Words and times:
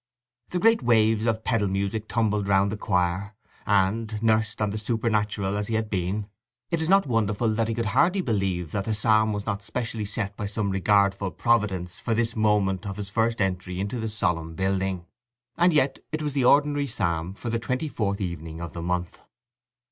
The 0.49 0.57
great 0.57 0.81
waves 0.81 1.27
of 1.27 1.43
pedal 1.43 1.67
music 1.67 2.07
tumbled 2.07 2.47
round 2.47 2.71
the 2.71 2.75
choir, 2.77 3.35
and, 3.67 4.17
nursed 4.23 4.59
on 4.59 4.71
the 4.71 4.79
supernatural 4.79 5.55
as 5.55 5.67
he 5.67 5.75
had 5.75 5.91
been, 5.91 6.25
it 6.71 6.81
is 6.81 6.89
not 6.89 7.05
wonderful 7.05 7.49
that 7.49 7.67
he 7.67 7.75
could 7.75 7.85
hardly 7.85 8.21
believe 8.21 8.71
that 8.71 8.85
the 8.85 8.95
psalm 8.95 9.31
was 9.31 9.45
not 9.45 9.61
specially 9.61 10.05
set 10.05 10.35
by 10.35 10.47
some 10.47 10.71
regardful 10.71 11.29
Providence 11.29 11.99
for 11.99 12.15
this 12.15 12.35
moment 12.35 12.87
of 12.87 12.97
his 12.97 13.11
first 13.11 13.39
entry 13.39 13.79
into 13.79 13.99
the 13.99 14.09
solemn 14.09 14.55
building. 14.55 15.05
And 15.55 15.71
yet 15.71 15.99
it 16.11 16.23
was 16.23 16.33
the 16.33 16.45
ordinary 16.45 16.87
psalm 16.87 17.35
for 17.35 17.51
the 17.51 17.59
twenty 17.59 17.87
fourth 17.87 18.19
evening 18.19 18.59
of 18.59 18.73
the 18.73 18.81
month. 18.81 19.21